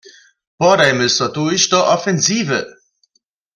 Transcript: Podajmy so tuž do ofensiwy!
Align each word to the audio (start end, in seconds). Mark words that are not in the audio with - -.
Podajmy 0.59 1.07
so 1.15 1.27
tuž 1.35 1.61
do 1.71 1.79
ofensiwy! 1.95 2.61